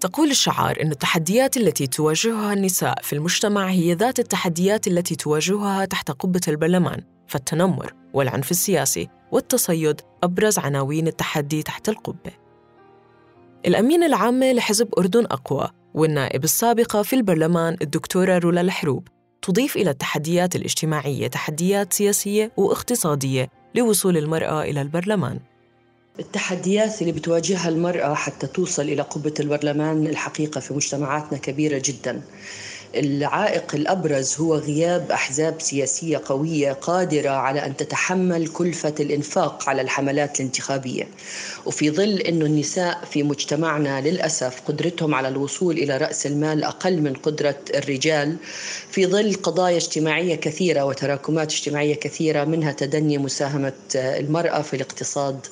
تقول 0.02 0.30
الشعار 0.30 0.82
أن 0.82 0.90
التحديات 0.90 1.56
التي 1.56 1.86
تواجهها 1.86 2.52
النساء 2.52 3.02
في 3.02 3.12
المجتمع 3.12 3.70
هي 3.70 3.94
ذات 3.94 4.18
التحديات 4.18 4.86
التي 4.86 5.16
تواجهها 5.16 5.84
تحت 5.84 6.10
قبة 6.10 6.40
البرلمان 6.48 7.02
فالتنمر 7.28 7.94
والعنف 8.14 8.50
السياسي 8.50 9.08
والتصيد 9.32 10.00
أبرز 10.22 10.58
عناوين 10.58 11.06
التحدي 11.06 11.62
تحت 11.62 11.88
القبة. 11.88 12.32
الأمينة 13.66 14.06
العامة 14.06 14.52
لحزب 14.52 14.88
أردن 14.98 15.24
أقوى 15.24 15.70
والنائب 15.94 16.44
السابقة 16.44 17.02
في 17.02 17.16
البرلمان 17.16 17.76
الدكتورة 17.82 18.38
رولا 18.38 18.60
الحروب 18.60 19.08
تضيف 19.42 19.76
إلى 19.76 19.90
التحديات 19.90 20.56
الاجتماعية 20.56 21.26
تحديات 21.26 21.92
سياسية 21.92 22.52
واقتصادية 22.56 23.48
لوصول 23.74 24.16
المرأة 24.16 24.62
إلى 24.62 24.82
البرلمان. 24.82 25.51
التحديات 26.20 27.00
اللي 27.02 27.12
بتواجهها 27.12 27.68
المرأة 27.68 28.14
حتى 28.14 28.46
توصل 28.46 28.82
إلى 28.82 29.02
قبة 29.02 29.34
البرلمان 29.40 30.06
الحقيقة 30.06 30.60
في 30.60 30.74
مجتمعاتنا 30.74 31.38
كبيرة 31.38 31.82
جداً. 31.84 32.22
العائق 32.94 33.74
الأبرز 33.74 34.36
هو 34.40 34.54
غياب 34.54 35.10
أحزاب 35.10 35.54
سياسية 35.58 36.22
قوية 36.24 36.72
قادرة 36.72 37.30
على 37.30 37.66
أن 37.66 37.76
تتحمل 37.76 38.48
كلفة 38.48 38.94
الإنفاق 39.00 39.68
على 39.68 39.82
الحملات 39.82 40.40
الانتخابية. 40.40 41.08
وفي 41.66 41.90
ظل 41.90 42.18
انه 42.18 42.44
النساء 42.46 43.04
في 43.10 43.22
مجتمعنا 43.22 44.00
للأسف 44.00 44.60
قدرتهم 44.66 45.14
على 45.14 45.28
الوصول 45.28 45.78
إلى 45.78 45.96
رأس 45.96 46.26
المال 46.26 46.64
أقل 46.64 47.00
من 47.00 47.14
قدرة 47.14 47.58
الرجال 47.74 48.36
في 48.90 49.06
ظل 49.06 49.34
قضايا 49.34 49.76
اجتماعية 49.76 50.34
كثيرة 50.34 50.84
وتراكمات 50.84 51.52
اجتماعية 51.52 51.94
كثيرة 51.94 52.44
منها 52.44 52.72
تدني 52.72 53.18
مساهمة 53.18 53.72
المرأة 53.94 54.62
في 54.62 54.76
الاقتصاد 54.76 55.46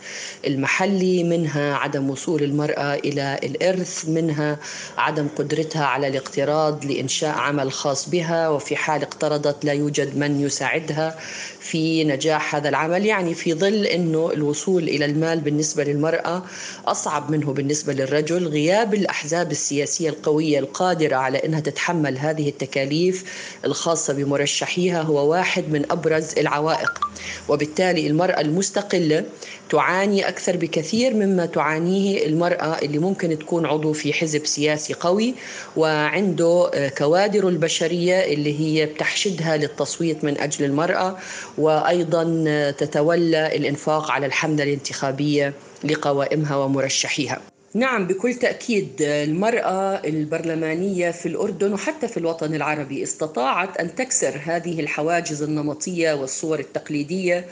المحلي 0.46 1.24
منها 1.24 1.74
عدم 1.74 2.10
وصول 2.10 2.42
المرأة 2.42 2.94
إلى 2.94 3.40
الإرث 3.42 4.08
منها 4.08 4.58
عدم 4.98 5.28
قدرتها 5.36 5.84
على 5.84 6.08
الاقتراض 6.08 6.84
لإنشاء 6.84 7.29
عمل 7.32 7.72
خاص 7.72 8.08
بها 8.08 8.48
وفي 8.48 8.76
حال 8.76 9.02
اقترضت 9.02 9.64
لا 9.64 9.72
يوجد 9.72 10.16
من 10.16 10.40
يساعدها. 10.40 11.18
في 11.60 12.04
نجاح 12.04 12.54
هذا 12.54 12.68
العمل. 12.68 13.06
يعني 13.06 13.34
في 13.34 13.54
ظل 13.54 13.86
إنه 13.86 14.30
الوصول 14.32 14.82
إلى 14.82 15.04
المال 15.04 15.40
بالنسبة 15.40 15.84
للمرأة 15.84 16.42
أصعب 16.86 17.30
منه 17.30 17.52
بالنسبة 17.52 17.92
للرجل 17.92 18.46
غياب 18.48 18.94
الأحزاب 18.94 19.50
السياسية 19.50 20.08
القوية 20.08 20.58
القادرة 20.58 21.16
على 21.16 21.38
إنها 21.38 21.60
تتحمل 21.60 22.18
هذه 22.18 22.48
التكاليف 22.48 23.24
الخاصة 23.64 24.12
بمرشحيها 24.12 25.02
هو 25.02 25.30
واحد 25.30 25.64
من 25.72 25.92
أبرز 25.92 26.38
العوائق. 26.38 27.00
وبالتالي 27.48 28.06
المرأة 28.06 28.40
المستقلة 28.40 29.24
تعاني 29.70 30.28
أكثر 30.28 30.56
بكثير 30.56 31.14
مما 31.14 31.46
تعانيه 31.46 32.26
المرأة 32.26 32.78
اللي 32.82 32.98
ممكن 32.98 33.38
تكون 33.38 33.66
عضو 33.66 33.92
في 33.92 34.12
حزب 34.12 34.46
سياسي 34.46 34.94
قوي 34.94 35.34
وعنده 35.76 36.70
كوادر 36.98 37.48
البشرية 37.48 38.24
اللي 38.24 38.60
هي 38.60 38.86
بتحشدها 38.86 39.56
للتصويت 39.56 40.24
من 40.24 40.40
أجل 40.40 40.64
المرأة 40.64 41.16
وأيضا 41.60 42.24
تتولى 42.70 43.56
الإنفاق 43.56 44.10
على 44.10 44.26
الحملة 44.26 44.64
الانتخابية 44.64 45.52
لقوائمها 45.84 46.56
ومرشحيها. 46.56 47.40
نعم 47.74 48.06
بكل 48.06 48.34
تأكيد 48.34 48.88
المرأة 49.02 49.94
البرلمانية 50.04 51.10
في 51.10 51.26
الأردن 51.26 51.72
وحتى 51.72 52.08
في 52.08 52.16
الوطن 52.16 52.54
العربي 52.54 53.02
استطاعت 53.02 53.76
أن 53.76 53.94
تكسر 53.94 54.40
هذه 54.44 54.80
الحواجز 54.80 55.42
النمطية 55.42 56.12
والصور 56.12 56.58
التقليدية 56.58 57.46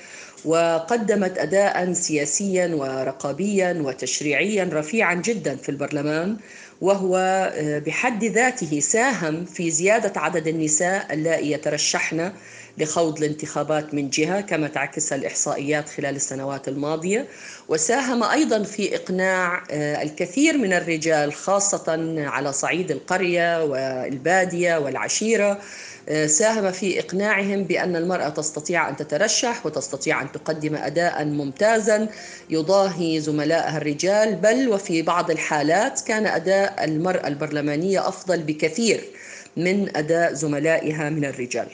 وقدمت 0.45 1.39
أداء 1.39 1.93
سياسيا 1.93 2.75
ورقابيا 2.75 3.83
وتشريعيا 3.85 4.71
رفيعا 4.73 5.15
جدا 5.15 5.57
في 5.57 5.69
البرلمان 5.69 6.37
وهو 6.81 7.53
بحد 7.87 8.25
ذاته 8.25 8.81
ساهم 8.81 9.45
في 9.45 9.71
زيادة 9.71 10.21
عدد 10.21 10.47
النساء 10.47 11.15
اللائي 11.15 11.53
يترشحن 11.53 12.33
لخوض 12.79 13.19
الانتخابات 13.19 13.95
من 13.95 14.11
جهة 14.11 14.41
كما 14.41 14.69
تعكسها 14.69 15.19
الإحصائيات 15.19 15.89
خلال 15.89 16.17
السنوات 16.17 16.69
الماضية. 16.69 17.27
وساهم 17.69 18.23
أيضا 18.23 18.63
في 18.63 18.97
إقناع 18.97 19.65
آه، 19.71 20.03
الكثير 20.03 20.59
من 20.59 20.73
الرجال 20.73 21.33
خاصة 21.33 22.15
على 22.19 22.53
صعيد 22.53 22.91
القرية 22.91 23.65
والبادية 23.65 24.77
والعشيرة 24.77 25.53
آه، 25.53 25.59
ساهم 26.27 26.73
في 26.73 27.01
إقناعهم 27.01 27.65
بأن 27.65 27.97
المرأة 27.97 28.29
تستطيع 28.29 28.89
أن 28.89 28.97
تترشح 28.97 29.67
وتستطيع 29.67 30.23
أن 30.23 30.33
تقدم 30.33 30.75
أداء 30.75 31.25
ممتازا 31.25 32.09
يضاهي 32.51 33.21
زملائها 33.21 33.77
الرجال 33.77 34.35
بل 34.35 34.69
وفي 34.69 35.03
بعض 35.03 35.31
الحالات 35.31 36.01
كان 36.01 36.27
أداء 36.27 36.85
المرأة 36.85 37.29
البرلمانية 37.29 38.09
أفضل 38.09 38.43
بكثير 38.43 39.05
من 39.57 39.97
أداء 39.97 40.33
زملائها 40.35 41.11
من 41.11 41.25
الرجال. 41.25 41.69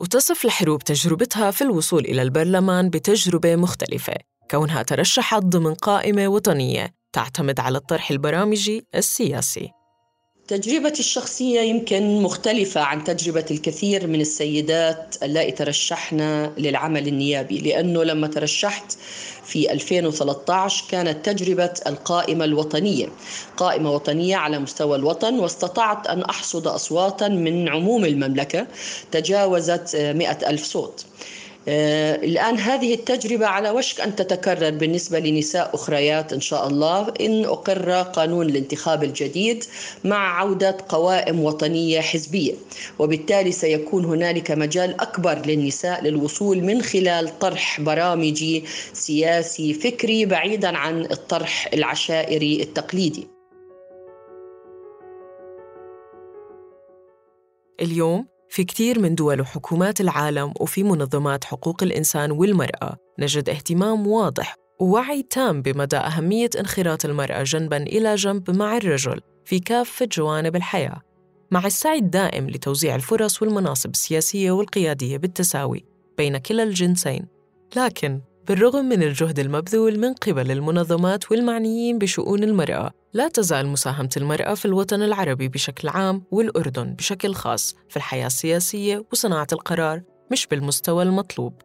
وتصف 0.00 0.44
الحروب 0.44 0.82
تجربتها 0.82 1.50
في 1.50 1.62
الوصول 1.62 2.04
إلى 2.04 2.22
البرلمان 2.22 2.90
بتجربة 2.90 3.56
مختلفة. 3.56 4.14
كونها 4.50 4.82
ترشحت 4.82 5.42
ضمن 5.42 5.74
قائمة 5.74 6.28
وطنية 6.28 6.94
تعتمد 7.12 7.60
على 7.60 7.78
الطرح 7.78 8.10
البرامجي 8.10 8.86
السياسي. 8.94 9.79
تجربتي 10.50 11.00
الشخصية 11.00 11.60
يمكن 11.60 12.22
مختلفة 12.22 12.80
عن 12.80 13.04
تجربة 13.04 13.44
الكثير 13.50 14.06
من 14.06 14.20
السيدات 14.20 15.14
اللائي 15.22 15.52
ترشحن 15.52 16.20
للعمل 16.58 17.08
النيابي 17.08 17.58
لأنه 17.58 18.04
لما 18.04 18.26
ترشحت 18.26 18.92
في 19.44 19.72
2013 19.72 20.84
كانت 20.90 21.26
تجربة 21.26 21.70
القائمة 21.86 22.44
الوطنية 22.44 23.08
قائمة 23.56 23.90
وطنية 23.92 24.36
على 24.36 24.58
مستوى 24.58 24.96
الوطن 24.96 25.38
واستطعت 25.38 26.06
أن 26.06 26.22
أحصد 26.22 26.66
أصواتا 26.66 27.28
من 27.28 27.68
عموم 27.68 28.04
المملكة 28.04 28.66
تجاوزت 29.12 29.96
100 29.96 30.30
ألف 30.30 30.64
صوت. 30.64 31.04
الآن 31.68 32.58
هذه 32.58 32.94
التجربة 32.94 33.46
على 33.46 33.70
وشك 33.70 34.00
أن 34.00 34.16
تتكرر 34.16 34.70
بالنسبة 34.70 35.18
لنساء 35.18 35.74
أخريات 35.74 36.32
إن 36.32 36.40
شاء 36.40 36.68
الله. 36.68 37.12
إن 37.20 37.44
أقر 37.44 37.92
قانون 38.02 38.46
الانتخاب 38.48 39.04
الجديد 39.04 39.64
مع 40.04 40.40
عودة 40.40 40.76
قوائم 40.88 41.40
وطنية 41.40 42.00
حزبية 42.00 42.54
وبالتالي 42.98 43.52
سيكون 43.52 44.04
هنالك 44.04 44.50
مجال 44.50 45.00
أكبر 45.00 45.42
للنساء 45.46 46.04
للوصول 46.04 46.64
من 46.64 46.82
خلال 46.82 47.38
طرح 47.38 47.80
برامجي 47.80 48.64
سياسي 48.92 49.74
فكري 49.74 50.26
بعيدا 50.26 50.76
عن 50.78 51.00
الطرح 51.00 51.70
العشائري 51.74 52.62
التقليدي. 52.62 53.28
اليوم 57.80 58.39
في 58.50 58.64
كتير 58.64 58.98
من 58.98 59.14
دول 59.14 59.40
وحكومات 59.40 60.00
العالم 60.00 60.52
وفي 60.60 60.82
منظمات 60.82 61.44
حقوق 61.44 61.82
الإنسان 61.82 62.30
والمرأة 62.30 62.96
نجد 63.18 63.48
اهتمام 63.48 64.06
واضح 64.06 64.54
ووعي 64.80 65.22
تام 65.22 65.62
بمدى 65.62 65.96
أهمية 65.96 66.50
انخراط 66.58 67.04
المرأة 67.04 67.42
جنباً 67.42 67.76
إلى 67.76 68.14
جنب 68.14 68.50
مع 68.50 68.76
الرجل 68.76 69.20
في 69.44 69.58
كافة 69.58 70.08
جوانب 70.12 70.56
الحياة. 70.56 71.00
مع 71.50 71.66
السعي 71.66 71.98
الدائم 71.98 72.50
لتوزيع 72.50 72.94
الفرص 72.94 73.42
والمناصب 73.42 73.90
السياسية 73.90 74.50
والقيادية 74.50 75.16
بالتساوي 75.16 75.84
بين 76.18 76.38
كلا 76.38 76.62
الجنسين. 76.62 77.26
لكن 77.76 78.20
بالرغم 78.50 78.84
من 78.84 79.02
الجهد 79.02 79.38
المبذول 79.38 79.98
من 79.98 80.14
قبل 80.14 80.50
المنظمات 80.50 81.32
والمعنيين 81.32 81.98
بشؤون 81.98 82.44
المرأة 82.44 82.90
لا 83.12 83.28
تزال 83.28 83.66
مساهمة 83.66 84.10
المرأة 84.16 84.54
في 84.54 84.64
الوطن 84.64 85.02
العربي 85.02 85.48
بشكل 85.48 85.88
عام 85.88 86.22
والأردن 86.30 86.94
بشكل 86.94 87.34
خاص 87.34 87.76
في 87.88 87.96
الحياة 87.96 88.26
السياسية 88.26 89.04
وصناعة 89.12 89.46
القرار 89.52 90.02
مش 90.32 90.46
بالمستوى 90.46 91.02
المطلوب. 91.02 91.62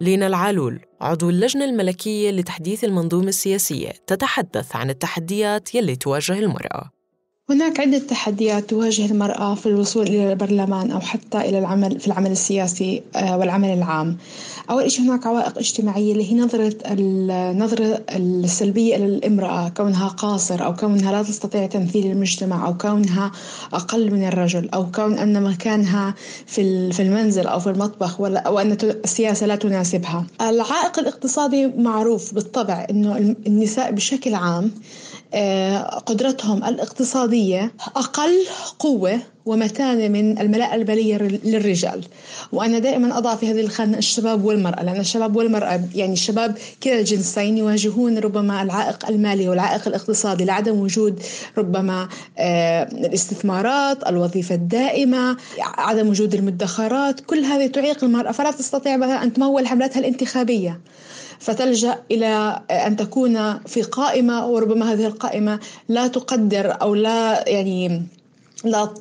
لينا 0.00 0.26
العالول 0.26 0.80
عضو 1.00 1.30
اللجنة 1.30 1.64
الملكية 1.64 2.30
لتحديث 2.30 2.84
المنظومة 2.84 3.28
السياسية 3.28 3.90
تتحدث 4.06 4.76
عن 4.76 4.90
التحديات 4.90 5.74
يلي 5.74 5.96
تواجه 5.96 6.38
المرأة. 6.38 6.90
هناك 7.50 7.80
عدة 7.80 7.98
تحديات 7.98 8.70
تواجه 8.70 9.06
المرأة 9.06 9.54
في 9.54 9.66
الوصول 9.66 10.06
إلى 10.06 10.32
البرلمان 10.32 10.90
أو 10.90 11.00
حتى 11.00 11.38
إلى 11.38 11.58
العمل 11.58 12.00
في 12.00 12.06
العمل 12.06 12.30
السياسي 12.30 13.02
آه، 13.16 13.38
والعمل 13.38 13.68
العام. 13.68 14.16
أول 14.70 14.90
شيء 14.90 15.04
هناك 15.04 15.26
عوائق 15.26 15.58
اجتماعية 15.58 16.12
اللي 16.12 16.32
هي 16.32 16.34
نظرة 16.34 16.74
النظرة 16.86 18.02
السلبية 18.10 18.96
للامرأة 18.96 19.68
كونها 19.68 20.08
قاصر 20.08 20.64
أو 20.64 20.74
كونها 20.74 21.12
لا 21.12 21.22
تستطيع 21.22 21.66
تمثيل 21.66 22.06
المجتمع 22.06 22.66
أو 22.66 22.76
كونها 22.76 23.32
أقل 23.72 24.10
من 24.10 24.28
الرجل 24.28 24.68
أو 24.74 24.90
كون 24.90 25.18
أن 25.18 25.42
مكانها 25.42 26.14
في 26.46 26.92
في 26.92 27.02
المنزل 27.02 27.46
أو 27.46 27.60
في 27.60 27.70
المطبخ 27.70 28.20
ولا 28.20 28.40
أو 28.40 28.58
أن 28.58 28.76
السياسة 28.82 29.46
لا 29.46 29.56
تناسبها. 29.56 30.26
العائق 30.40 30.98
الاقتصادي 30.98 31.66
معروف 31.66 32.34
بالطبع 32.34 32.86
إنه 32.90 33.36
النساء 33.46 33.92
بشكل 33.92 34.34
عام 34.34 34.70
قدرتهم 36.06 36.64
الاقتصادية 36.64 37.72
أقل 37.96 38.46
قوة 38.78 39.20
ومتانة 39.48 40.08
من 40.08 40.38
الملاءة 40.38 40.74
البالية 40.74 41.16
للرجال. 41.44 42.04
وأنا 42.52 42.78
دائما 42.78 43.18
أضع 43.18 43.36
في 43.36 43.50
هذه 43.50 43.60
الخانة 43.60 43.98
الشباب 43.98 44.44
والمرأة 44.44 44.82
لأن 44.82 45.00
الشباب 45.00 45.36
والمرأة 45.36 45.80
يعني 45.94 46.12
الشباب 46.12 46.58
كلا 46.82 46.98
الجنسين 46.98 47.58
يواجهون 47.58 48.18
ربما 48.18 48.62
العائق 48.62 49.08
المالي 49.08 49.48
والعائق 49.48 49.88
الاقتصادي 49.88 50.44
لعدم 50.44 50.80
وجود 50.80 51.22
ربما 51.58 52.08
آه، 52.38 52.82
الاستثمارات 52.82 54.08
الوظيفة 54.08 54.54
الدائمة 54.54 55.36
عدم 55.60 56.08
وجود 56.08 56.34
المدخرات. 56.34 57.20
كل 57.20 57.44
هذه 57.44 57.66
تعيق 57.66 58.04
المرأة 58.04 58.32
فلا 58.32 58.50
تستطيع 58.50 59.22
أن 59.22 59.32
تمول 59.32 59.66
حملاتها 59.66 60.00
الانتخابية. 60.00 60.80
فتلجأ 61.38 61.98
إلى 62.10 62.62
أن 62.70 62.96
تكون 62.96 63.58
في 63.58 63.82
قائمة 63.82 64.46
وربما 64.46 64.92
هذه 64.92 65.06
القائمة 65.06 65.60
لا 65.88 66.06
تقدر 66.06 66.82
أو 66.82 66.94
لا 66.94 67.48
يعني 67.48 68.02
لا 68.64 68.94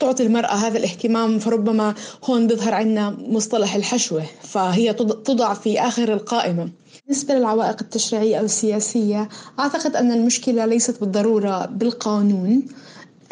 تعطي 0.00 0.22
المرأة 0.22 0.54
هذا 0.54 0.78
الاهتمام 0.78 1.38
فربما 1.38 1.94
هون 2.24 2.46
بيظهر 2.46 2.74
عندنا 2.74 3.10
مصطلح 3.10 3.74
الحشوة 3.74 4.24
فهي 4.42 4.92
تضع 5.24 5.54
في 5.54 5.80
آخر 5.80 6.12
القائمة. 6.12 6.68
بالنسبة 7.06 7.34
للعوائق 7.34 7.76
التشريعية 7.80 8.36
أو 8.38 8.44
السياسية 8.44 9.28
أعتقد 9.58 9.96
أن 9.96 10.12
المشكلة 10.12 10.66
ليست 10.66 11.00
بالضرورة 11.00 11.66
بالقانون 11.66 12.62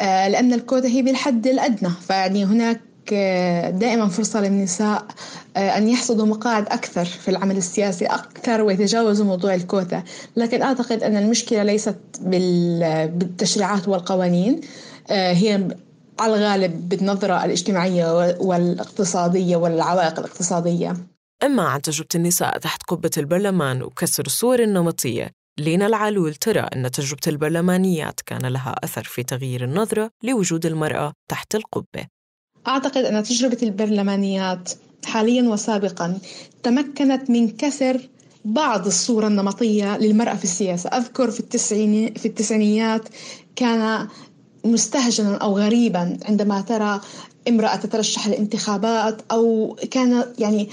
آه، 0.01 0.27
لأن 0.27 0.53
الكوتا 0.53 0.87
هي 0.87 1.01
بالحد 1.01 1.47
الأدنى 1.47 1.89
فيعني 2.07 2.45
هناك 2.45 2.81
دائما 3.71 4.07
فرصة 4.07 4.41
للنساء 4.41 5.05
آه، 5.57 5.77
أن 5.77 5.89
يحصدوا 5.89 6.25
مقاعد 6.25 6.65
أكثر 6.65 7.05
في 7.05 7.31
العمل 7.31 7.57
السياسي 7.57 8.05
أكثر 8.05 8.61
ويتجاوزوا 8.61 9.25
موضوع 9.25 9.55
الكوتا. 9.55 10.03
لكن 10.35 10.61
أعتقد 10.61 11.03
أن 11.03 11.17
المشكلة 11.17 11.63
ليست 11.63 11.97
بالتشريعات 12.21 13.87
والقوانين 13.87 14.61
آه، 15.09 15.33
هي 15.33 15.67
على 16.19 16.35
الغالب 16.35 16.89
بالنظرة 16.89 17.45
الاجتماعية 17.45 18.35
والاقتصادية 18.39 19.55
والعوائق 19.55 20.19
الاقتصادية. 20.19 20.93
أما 21.43 21.63
عن 21.63 21.81
تجربة 21.81 22.09
النساء 22.15 22.57
تحت 22.57 22.83
قبة 22.83 23.11
البرلمان 23.17 23.81
وكسر 23.81 24.25
الصور 24.25 24.59
النمطية 24.59 25.31
لينا 25.59 25.87
العلول 25.87 26.35
ترى 26.35 26.59
أن 26.59 26.91
تجربة 26.91 27.21
البرلمانيات 27.27 28.21
كان 28.21 28.45
لها 28.45 28.75
أثر 28.83 29.03
في 29.03 29.23
تغيير 29.23 29.63
النظرة 29.63 30.09
لوجود 30.23 30.65
المرأة 30.65 31.13
تحت 31.31 31.55
القبة. 31.55 32.16
أعتقد 32.67 33.05
أن 33.05 33.23
تجربة 33.23 33.57
البرلمانيات 33.63 34.69
حاليا 35.05 35.49
وسابقا 35.49 36.17
تمكنت 36.63 37.29
من 37.29 37.49
كسر 37.49 38.01
بعض 38.45 38.85
الصورة 38.85 39.27
النمطية 39.27 39.97
للمرأة 39.97 40.33
في 40.35 40.43
السياسة. 40.43 40.89
أذكر 40.89 41.31
في, 41.31 41.39
التسعيني 41.39 42.13
في 42.13 42.25
التسعينيات 42.27 43.01
كان 43.55 44.07
مستهجنا 44.65 45.35
أو 45.37 45.57
غريبا 45.57 46.17
عندما 46.25 46.61
ترى 46.61 47.01
امرأة 47.47 47.75
تترشح 47.75 48.27
للانتخابات 48.27 49.21
أو 49.31 49.75
كان 49.91 50.23
يعني 50.39 50.69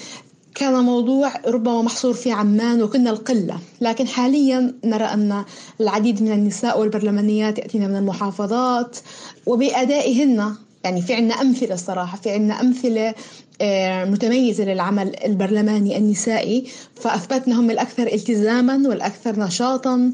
كان 0.55 0.75
موضوع 0.85 1.33
ربما 1.47 1.83
محصور 1.83 2.13
في 2.15 2.33
عمان 2.33 2.83
وكنا 2.83 3.11
القلة. 3.11 3.59
لكن 3.81 4.09
حاليا 4.09 4.75
نرى 4.85 5.05
أن 5.05 5.45
العديد 5.81 6.23
من 6.23 6.33
النساء 6.33 6.81
والبرلمانيات 6.81 7.59
يأتين 7.59 7.89
من 7.91 7.97
المحافظات 7.97 8.97
وبأدائهن 9.47 10.55
يعني 10.85 11.03
في 11.03 11.14
عنا 11.14 11.35
أمثلة 11.35 11.75
الصراحة 11.75 12.17
في 12.17 12.31
عنا 12.31 12.61
أمثلة 12.61 13.14
آه، 13.61 14.05
متميزة 14.05 14.64
للعمل 14.64 15.17
البرلماني 15.25 15.97
النسائي 15.97 16.64
فأثبتنا 16.97 17.61
هم 17.61 17.71
الأكثر 17.71 18.07
التزاما 18.07 18.88
والأكثر 18.88 19.41
نشاطا 19.41 20.12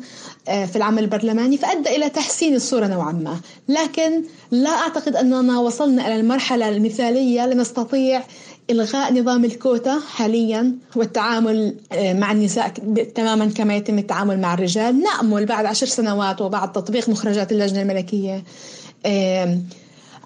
آه، 0.48 0.66
في 0.66 0.76
العمل 0.76 1.02
البرلماني 1.02 1.56
فأدى 1.56 1.96
إلى 1.96 2.08
تحسين 2.08 2.54
الصورة 2.54 2.86
نوعا 2.86 3.12
ما. 3.12 3.40
لكن 3.68 4.22
لا 4.50 4.70
أعتقد 4.70 5.16
أننا 5.16 5.58
وصلنا 5.58 6.06
إلى 6.06 6.20
المرحلة 6.20 6.68
المثالية 6.68 7.46
لنستطيع 7.46 8.22
إلغاء 8.70 9.12
نظام 9.12 9.44
الكوتا 9.44 10.00
حاليا 10.14 10.74
والتعامل 10.96 11.74
آه، 11.92 12.12
مع 12.12 12.32
النساء 12.32 12.68
تماما 13.14 13.46
كما 13.46 13.76
يتم 13.76 13.98
التعامل 13.98 14.40
مع 14.40 14.54
الرجال. 14.54 15.02
نأمل 15.02 15.46
بعد 15.46 15.66
عشر 15.66 15.86
سنوات 15.86 16.40
وبعد 16.40 16.72
تطبيق 16.72 17.08
مخرجات 17.08 17.52
اللجنة 17.52 17.82
الملكية 17.82 18.44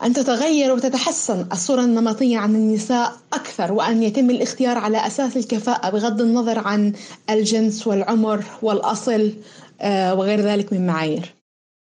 أن 0.05 0.13
تتغير 0.13 0.73
وتتحسن 0.73 1.47
الصورة 1.53 1.81
النمطية 1.81 2.39
عن 2.39 2.55
النساء 2.55 3.17
أكثر 3.33 3.73
وأن 3.73 4.03
يتم 4.03 4.31
الاختيار 4.31 4.79
على 4.79 5.07
أساس 5.07 5.37
الكفاءة 5.37 5.91
بغض 5.91 6.21
النظر 6.21 6.59
عن 6.59 6.93
الجنس 7.31 7.87
والعمر 7.87 8.45
والأصل 8.63 9.33
آه، 9.81 10.15
وغير 10.15 10.41
ذلك 10.41 10.73
من 10.73 10.87
معايير. 10.87 11.35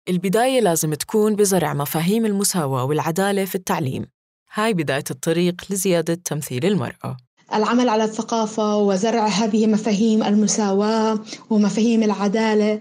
البداية 0.08 0.60
لازم 0.60 0.94
تكون 0.94 1.36
بزرع 1.36 1.74
مفاهيم 1.74 2.26
المساواة 2.26 2.84
والعدالة 2.84 3.44
في 3.44 3.54
التعليم. 3.54 4.06
هاي 4.54 4.74
بداية 4.74 5.04
الطريق 5.10 5.54
لزيادة 5.70 6.14
تمثيل 6.14 6.64
المرأة. 6.66 7.16
العمل 7.54 7.88
على 7.88 8.04
الثقافة 8.04 8.76
وزرع 8.76 9.26
هذه 9.26 9.66
مفاهيم 9.66 10.22
المساواة 10.22 11.18
ومفاهيم 11.50 12.02
العدالة 12.02 12.80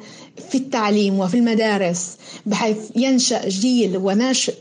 في 0.49 0.57
التعليم 0.57 1.19
وفي 1.19 1.37
المدارس 1.37 2.17
بحيث 2.45 2.77
ينشأ 2.95 3.49
جيل 3.49 3.97
وناشئ 3.97 4.55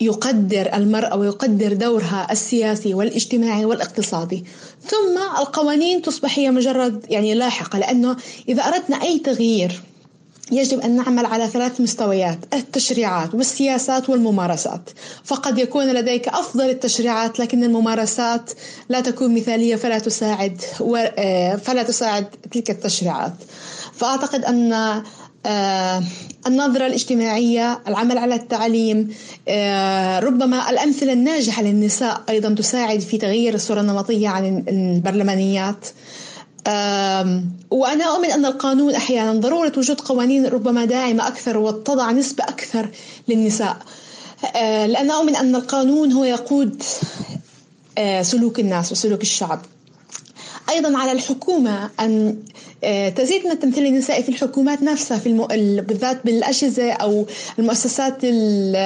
يقدر 0.00 0.74
المرأة 0.74 1.16
ويقدر 1.16 1.72
دورها 1.72 2.26
السياسي 2.30 2.94
والاجتماعي 2.94 3.64
والاقتصادي. 3.64 4.44
ثم 4.86 5.18
القوانين 5.38 6.02
تصبح 6.02 6.38
هي 6.38 6.50
مجرد 6.50 7.06
يعني 7.08 7.34
لاحقة 7.34 7.78
لأنه 7.78 8.16
إذا 8.48 8.62
أردنا 8.62 9.02
أي 9.02 9.18
تغيير 9.18 9.82
يجب 10.52 10.80
أن 10.80 10.96
نعمل 10.96 11.26
على 11.26 11.48
ثلاث 11.48 11.80
مستويات 11.80 12.38
التشريعات 12.54 13.34
والسياسات 13.34 14.10
والممارسات. 14.10 14.90
فقد 15.24 15.58
يكون 15.58 15.86
لديك 15.86 16.28
أفضل 16.28 16.70
التشريعات 16.70 17.40
لكن 17.40 17.64
الممارسات 17.64 18.50
لا 18.88 19.00
تكون 19.00 19.34
مثالية 19.34 19.76
فلا 19.76 19.98
تساعد 19.98 20.62
آه، 21.18 21.56
فلا 21.56 21.82
تساعد 21.82 22.26
تلك 22.52 22.70
التشريعات. 22.70 23.32
فأعتقد 23.94 24.44
أن 24.44 25.02
آه، 25.46 26.02
النظرة 26.46 26.86
الاجتماعية 26.86 27.80
العمل 27.88 28.18
على 28.18 28.34
التعليم 28.34 29.14
آه، 29.48 30.20
ربما 30.20 30.70
الأمثلة 30.70 31.12
الناجحة 31.12 31.62
للنساء 31.62 32.22
أيضا 32.28 32.54
تساعد 32.54 33.00
في 33.00 33.18
تغيير 33.18 33.54
الصورة 33.54 33.80
النمطية 33.80 34.28
عن 34.28 34.64
البرلمانيات. 34.68 35.86
وأنا 37.70 38.04
أؤمن 38.04 38.30
أن 38.30 38.46
القانون 38.46 38.94
أحيانا 38.94 39.40
ضرورة 39.40 39.72
وجود 39.76 40.00
قوانين 40.00 40.46
ربما 40.46 40.84
داعمة 40.84 41.28
أكثر 41.28 41.58
وتضع 41.58 42.10
نسبة 42.10 42.44
أكثر 42.44 42.88
للنساء. 43.28 43.76
آه، 44.56 44.86
لأن 44.86 45.10
أؤمن 45.10 45.36
أن 45.36 45.56
القانون 45.56 46.12
هو 46.12 46.24
يقود 46.24 46.82
سلوك 48.22 48.60
الناس 48.60 48.92
وسلوك 48.92 49.22
الشعب. 49.22 49.60
أيضا 50.70 50.98
على 50.98 51.12
الحكومة 51.12 51.90
أن 52.00 52.28
آه، 52.28 52.34
تزيد 53.16 53.44
من 53.46 53.50
التمثيل 53.50 53.86
النسائي 53.86 54.22
في 54.22 54.28
الحكومات 54.28 54.82
نفسها 54.82 55.18
في 55.18 55.26
المو... 55.26 55.46
بالذات 55.86 56.20
بالأجهزة 56.24 56.92
أو 56.92 57.26
المؤسسات 57.58 58.24
ال... 58.24 58.76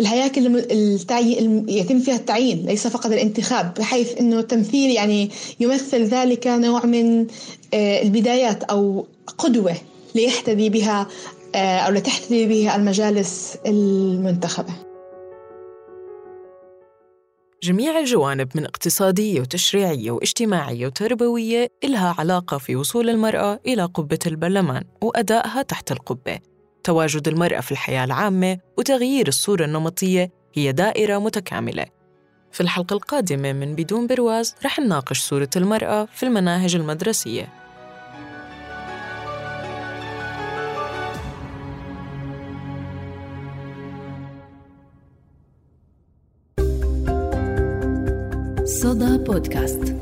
الهياكل 0.00 0.56
التعي... 0.70 1.64
يتم 1.68 1.98
فيها 1.98 2.16
التعيين 2.16 2.66
ليس 2.66 2.86
فقط 2.86 3.06
الانتخاب 3.06 3.74
بحيث 3.74 4.18
إنه 4.20 4.38
التمثيل 4.38 4.90
يعني 4.90 5.30
يمثل 5.60 6.04
ذلك 6.04 6.46
نوع 6.46 6.86
من 6.86 7.26
آه، 7.74 8.02
البدايات 8.02 8.62
أو 8.62 9.06
قدوة 9.38 9.74
ليحتذي 10.14 10.68
بها 10.68 11.06
آه، 11.54 11.78
أو 11.78 11.92
لتحتذي 11.92 12.46
بها 12.46 12.76
المجالس 12.76 13.56
المنتخبة. 13.66 14.93
جميع 17.64 17.98
الجوانب 17.98 18.48
من 18.54 18.64
اقتصادية 18.64 19.40
وتشريعية 19.40 20.10
واجتماعية 20.10 20.86
وتربوية 20.86 21.68
إلها 21.84 22.14
علاقة 22.18 22.58
في 22.58 22.76
وصول 22.76 23.10
المرأة 23.10 23.60
إلى 23.66 23.84
قبة 23.84 24.18
البرلمان 24.26 24.84
وأدائها 25.02 25.62
تحت 25.62 25.92
القبة. 25.92 26.38
تواجد 26.84 27.28
المرأة 27.28 27.60
في 27.60 27.72
الحياة 27.72 28.04
العامة 28.04 28.58
وتغيير 28.78 29.28
الصورة 29.28 29.64
النمطية 29.64 30.30
هي 30.54 30.72
دائرة 30.72 31.18
متكاملة. 31.18 31.86
في 32.52 32.60
الحلقة 32.60 32.94
القادمة 32.94 33.52
من 33.52 33.74
بدون 33.74 34.06
برواز 34.06 34.54
رح 34.64 34.78
نناقش 34.78 35.20
صورة 35.20 35.50
المرأة 35.56 36.08
في 36.12 36.22
المناهج 36.22 36.76
المدرسية. 36.76 37.63
صدى 48.84 49.18
بودكاست 49.18 49.94